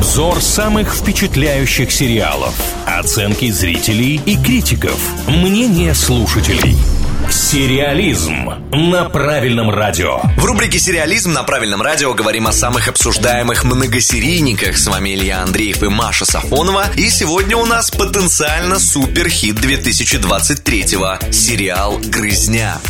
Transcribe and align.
Обзор 0.00 0.40
самых 0.40 0.94
впечатляющих 0.94 1.92
сериалов. 1.92 2.54
Оценки 2.86 3.50
зрителей 3.50 4.18
и 4.24 4.34
критиков. 4.42 4.98
Мнение 5.28 5.94
слушателей. 5.94 6.74
Сериализм 7.30 8.48
на 8.72 9.10
правильном 9.10 9.68
радио. 9.68 10.22
В 10.38 10.44
рубрике 10.46 10.78
«Сериализм» 10.78 11.34
на 11.34 11.42
правильном 11.42 11.82
радио 11.82 12.14
говорим 12.14 12.46
о 12.46 12.52
самых 12.52 12.88
обсуждаемых 12.88 13.64
многосерийниках. 13.64 14.78
С 14.78 14.86
вами 14.86 15.14
Илья 15.14 15.42
Андреев 15.42 15.82
и 15.82 15.88
Маша 15.88 16.24
Сафонова. 16.24 16.86
И 16.96 17.10
сегодня 17.10 17.58
у 17.58 17.66
нас 17.66 17.90
потенциально 17.90 18.78
суперхит 18.78 19.56
2023-го. 19.56 21.30
Сериал 21.30 21.98
«Грызня». 21.98 22.80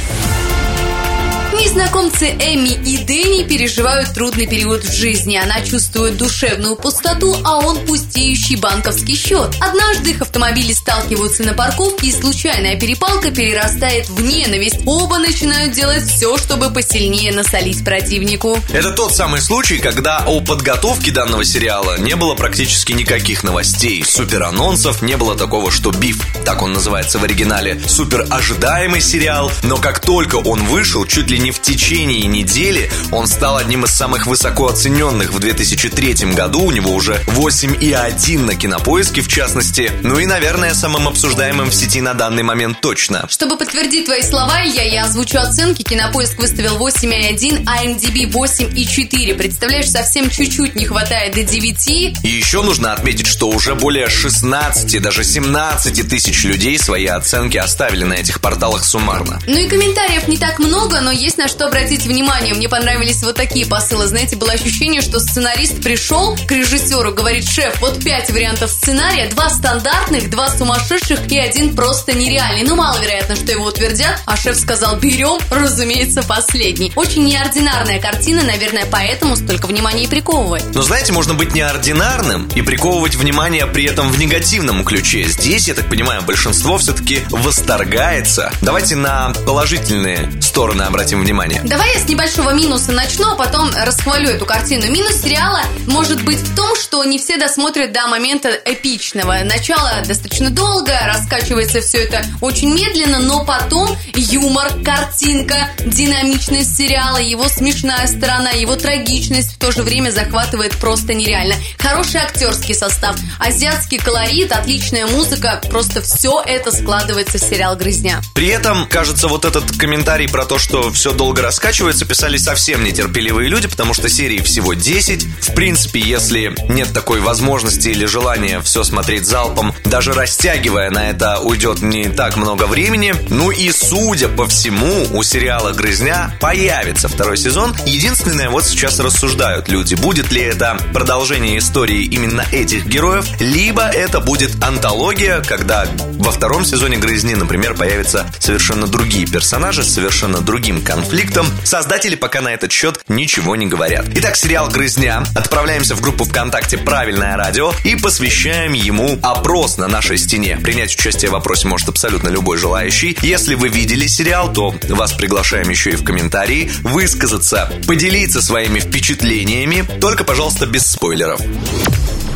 Незнакомцы 1.81 2.27
Эми 2.27 2.79
и 2.87 2.99
Дэнни 2.99 3.45
переживают 3.45 4.13
трудный 4.13 4.47
период 4.47 4.85
в 4.85 4.93
жизни. 4.93 5.37
Она 5.37 5.63
чувствует 5.63 6.19
душевную 6.19 6.77
пустоту, 6.77 7.35
а 7.43 7.57
он 7.57 7.79
пустеющий 7.87 8.57
банковский 8.57 9.17
счет. 9.17 9.57
Однажды 9.61 10.11
их 10.11 10.21
автомобили 10.21 10.75
сталкиваются 10.75 11.43
на 11.43 11.55
парковке, 11.55 12.09
и 12.09 12.13
случайная 12.13 12.79
перепалка 12.79 13.31
перерастает 13.31 14.11
в 14.11 14.21
ненависть. 14.21 14.81
Оба 14.85 15.17
начинают 15.17 15.73
делать 15.73 16.05
все, 16.05 16.37
чтобы 16.37 16.69
посильнее 16.69 17.33
насолить 17.33 17.83
противнику. 17.83 18.59
Это 18.71 18.91
тот 18.91 19.15
самый 19.15 19.41
случай, 19.41 19.79
когда 19.79 20.19
о 20.27 20.43
подготовке 20.43 21.11
данного 21.13 21.47
сериала 21.47 21.99
не 21.99 22.15
было 22.15 22.35
практически 22.35 22.93
никаких 22.93 23.43
новостей, 23.43 24.05
супер 24.07 24.43
анонсов, 24.43 25.01
не 25.01 25.17
было 25.17 25.35
такого, 25.35 25.71
что 25.71 25.93
биф, 25.93 26.23
так 26.45 26.61
он 26.61 26.75
называется 26.75 27.19
в 27.19 27.25
оригинале, 27.25 27.81
супер 27.89 28.27
ожидаемый 28.29 29.01
сериал, 29.01 29.51
но 29.63 29.79
как 29.79 30.01
только 30.01 30.37
он 30.37 30.63
вышел, 30.67 31.07
чуть 31.07 31.31
ли 31.31 31.39
не 31.39 31.51
в 31.51 31.63
течение 31.71 32.27
недели 32.27 32.91
он 33.13 33.29
стал 33.29 33.57
одним 33.57 33.85
из 33.85 33.93
самых 33.93 34.27
высоко 34.27 34.67
оцененных 34.67 35.33
в 35.33 35.39
2003 35.39 36.33
году. 36.35 36.63
У 36.63 36.73
него 36.73 36.93
уже 36.93 37.15
8,1 37.29 38.39
на 38.41 38.57
кинопоиске, 38.57 39.21
в 39.21 39.29
частности. 39.29 39.93
Ну 40.03 40.19
и, 40.19 40.27
наверное, 40.27 40.75
самым 40.75 41.07
обсуждаемым 41.07 41.71
в 41.71 41.75
сети 41.75 42.01
на 42.01 42.15
данный 42.15 42.43
момент 42.43 42.81
точно. 42.81 43.27
Чтобы 43.29 43.57
подтвердить 43.57 44.07
твои 44.07 44.23
слова, 44.23 44.67
Илья, 44.67 44.83
я 44.83 45.05
озвучу 45.05 45.39
оценки. 45.39 45.83
Кинопоиск 45.83 46.39
выставил 46.39 46.77
8,1, 46.77 47.63
а 47.67 47.85
MDB 47.85 48.29
8,4. 48.33 49.35
Представляешь, 49.35 49.89
совсем 49.89 50.29
чуть-чуть 50.29 50.75
не 50.75 50.87
хватает 50.87 51.35
до 51.35 51.45
9. 51.45 51.89
И 52.25 52.29
еще 52.29 52.63
нужно 52.63 52.93
отметить, 52.93 53.29
что 53.29 53.49
уже 53.49 53.77
более 53.77 54.09
16, 54.09 55.01
даже 55.01 55.23
17 55.23 56.09
тысяч 56.09 56.43
людей 56.43 56.81
свои 56.81 57.07
оценки 57.07 57.59
оставили 57.59 58.03
на 58.03 58.15
этих 58.15 58.41
порталах 58.41 58.85
суммарно. 58.85 59.39
Ну 59.47 59.57
и 59.57 59.69
комментариев 59.69 60.27
не 60.27 60.37
так 60.37 60.59
много, 60.59 61.01
но 61.01 61.13
есть 61.13 61.39
на 61.39 61.47
что 61.47 61.60
обратить 61.67 62.05
внимание. 62.05 62.55
Мне 62.55 62.69
понравились 62.69 63.23
вот 63.23 63.37
такие 63.37 63.67
посылы. 63.67 64.07
Знаете, 64.07 64.37
было 64.37 64.53
ощущение, 64.53 65.01
что 65.01 65.21
сценарист 65.21 65.83
пришел 65.83 66.37
к 66.37 66.51
режиссеру, 66.51 67.13
говорит, 67.13 67.49
шеф, 67.49 67.81
вот 67.81 68.03
пять 68.03 68.31
вариантов 68.31 68.71
сценария, 68.71 69.29
два 69.29 69.51
стандартных, 69.51 70.31
два 70.31 70.49
сумасшедших 70.51 71.31
и 71.31 71.39
один 71.39 71.75
просто 71.75 72.13
нереальный. 72.13 72.63
Ну, 72.63 72.77
маловероятно, 72.77 73.37
что 73.37 73.53
его 73.53 73.67
утвердят, 73.67 74.21
а 74.27 74.37
шеф 74.37 74.57
сказал, 74.57 74.97
берем, 74.97 75.39
разумеется, 75.51 76.23
последний. 76.23 76.93
Очень 76.97 77.25
неординарная 77.25 78.01
картина, 78.01 78.43
наверное, 78.43 78.87
поэтому 78.91 79.37
столько 79.37 79.67
внимания 79.67 80.05
и 80.05 80.07
приковывает. 80.07 80.65
Но 80.75 80.83
знаете, 80.83 81.13
можно 81.13 81.35
быть 81.35 81.55
неординарным 81.55 82.49
и 82.55 82.63
приковывать 82.63 83.15
внимание 83.15 83.67
при 83.67 83.85
этом 83.85 84.11
в 84.11 84.19
негативном 84.19 84.85
ключе. 84.85 85.25
Здесь, 85.25 85.69
я 85.69 85.75
так 85.75 85.89
понимаю, 85.89 86.23
большинство 86.23 86.79
все-таки 86.79 87.23
восторгается. 87.31 88.53
Давайте 88.63 88.97
на 88.97 89.33
положительные 89.47 90.31
стороны 90.41 90.83
обратим 90.83 91.21
внимание. 91.21 91.50
Давай 91.65 91.95
я 91.95 92.01
с 92.01 92.09
небольшого 92.09 92.51
минуса 92.51 92.93
начну, 92.93 93.33
а 93.33 93.35
потом 93.35 93.71
расхвалю 93.75 94.31
эту 94.31 94.47
картину. 94.47 94.91
Минус 94.91 95.21
сериала 95.23 95.61
может 95.87 96.23
быть 96.23 96.39
в 96.39 96.55
том, 96.55 96.77
что 96.77 97.05
не 97.05 97.19
все 97.19 97.37
досмотрят 97.37 97.93
до 97.93 98.07
момента 98.07 98.49
эпичного. 98.65 99.39
Начало 99.45 100.03
достаточно 100.07 100.51
долго, 100.51 100.93
раскачивается 101.05 101.81
все 101.81 101.99
это 101.99 102.25
очень 102.41 102.75
медленно, 102.75 103.19
но 103.19 103.45
потом 103.45 103.97
юмор, 104.15 104.73
картинка, 104.85 105.71
динамичность 105.85 106.77
сериала, 106.77 107.19
его 107.19 107.49
смешная 107.49 108.07
сторона, 108.07 108.51
его 108.51 108.77
трагичность 108.77 109.55
в 109.55 109.59
то 109.59 109.73
же 109.73 109.83
время 109.83 110.11
захватывает 110.11 110.77
просто 110.77 111.15
нереально. 111.15 111.55
Хороший 111.79 112.21
актерский 112.21 112.75
состав, 112.75 113.17
азиатский 113.39 113.99
колорит, 113.99 114.53
отличная 114.53 115.07
музыка, 115.07 115.61
просто 115.71 116.03
все 116.03 116.43
это 116.45 116.73
складывается 116.73 117.39
в 117.39 117.41
сериал 117.41 117.77
«Грызня». 117.77 118.21
При 118.35 118.49
этом, 118.49 118.87
кажется, 118.89 119.29
вот 119.29 119.45
этот 119.45 119.77
комментарий 119.77 120.29
про 120.29 120.45
то, 120.45 120.59
что 120.59 120.91
все 120.93 121.13
долго 121.13 121.30
раскачивается, 121.39 122.05
писали 122.05 122.37
совсем 122.37 122.83
нетерпеливые 122.83 123.49
люди, 123.49 123.69
потому 123.69 123.95
что 123.95 124.09
серии 124.09 124.39
всего 124.39 124.75
10. 124.75 125.25
В 125.41 125.55
принципе, 125.55 126.01
если 126.01 126.55
нет 126.69 126.93
такой 126.93 127.21
возможности 127.21 127.89
или 127.89 128.07
желания 128.07 128.61
все 128.61 128.83
смотреть 128.83 129.27
залпом, 129.27 129.73
даже 129.85 130.13
растягивая 130.13 130.91
на 130.91 131.11
это 131.11 131.39
уйдет 131.39 131.83
не 131.83 132.09
так 132.09 132.37
много 132.37 132.65
времени. 132.65 133.15
Ну 133.29 133.53
и 133.53 133.71
судя 133.71 134.29
по 134.29 134.49
всему, 134.49 135.07
у 135.13 135.23
сериала 135.23 135.73
«Грызня» 135.73 136.35
появится 136.41 137.09
второй 137.09 137.37
сезон. 137.37 137.77
Единственное, 137.87 138.51
вот 138.51 138.65
сейчас 138.65 138.99
рассуждают 138.99 139.69
люди, 139.69 139.95
будет 139.95 140.33
ли 140.33 140.43
это 140.43 140.79
продолжение 140.93 141.59
истории 141.59 142.05
именно 142.05 142.45
этих 142.51 142.87
героев, 142.87 143.25
либо 143.39 143.83
это 143.83 144.21
будет 144.21 144.63
антология, 144.65 145.43
когда 145.43 145.87
во 146.19 146.33
втором 146.33 146.65
сезоне 146.65 146.97
«Грызни», 146.97 147.35
например, 147.35 147.75
появятся 147.75 148.27
совершенно 148.41 148.87
другие 148.87 149.27
персонажи 149.27 149.85
с 149.85 149.95
совершенно 149.95 150.41
другим 150.41 150.83
конфликтом. 150.83 151.20
Создатели 151.65 152.17
пока 152.17 152.41
на 152.41 152.49
этот 152.49 152.73
счет 152.73 153.01
ничего 153.07 153.55
не 153.55 153.67
говорят. 153.67 154.07
Итак, 154.17 154.37
сериал 154.37 154.69
«Грызня». 154.69 155.23
Отправляемся 155.37 155.95
в 155.95 156.01
группу 156.01 156.25
ВКонтакте 156.25 156.79
«Правильное 156.79 157.37
радио» 157.37 157.73
и 157.85 157.95
посвящаем 157.95 158.73
ему 158.73 159.19
опрос 159.23 159.77
на 159.79 159.87
нашей 159.87 160.19
стене. 160.19 160.59
Принять 160.63 160.95
участие 160.95 161.31
в 161.31 161.35
вопросе 161.35 161.69
может 161.69 161.89
абсолютно 161.89 162.29
любой 162.29 162.59
желающий. 162.59 163.17
Если 163.23 163.55
вы 163.55 163.69
видели 163.69 164.07
сериал, 164.07 164.53
то 164.53 164.75
вас 164.89 165.13
приглашаем 165.13 165.69
еще 165.69 165.91
и 165.91 165.97
в 165.97 166.05
комментарии 166.05 166.71
высказаться, 166.81 167.71
поделиться 167.87 168.43
своими 168.43 168.81
впечатлениями, 168.81 169.85
только, 170.01 170.25
пожалуйста, 170.25 170.67
без 170.67 170.87
спойлеров. 170.87 171.41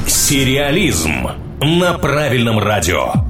Сериализм 0.07 1.31
на 1.61 1.95
правильном 1.95 2.59
радио. 2.59 3.24